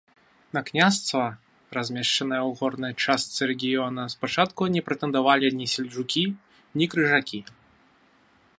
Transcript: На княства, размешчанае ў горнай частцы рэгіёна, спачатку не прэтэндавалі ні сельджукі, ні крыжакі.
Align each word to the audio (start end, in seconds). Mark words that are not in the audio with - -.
На 0.57 0.61
княства, 0.67 1.25
размешчанае 1.77 2.39
ў 2.49 2.55
горнай 2.61 2.93
частцы 3.05 3.41
рэгіёна, 3.53 4.07
спачатку 4.15 4.61
не 4.77 4.81
прэтэндавалі 4.87 5.55
ні 5.59 5.67
сельджукі, 5.75 6.23
ні 6.81 6.85
крыжакі. 6.95 7.39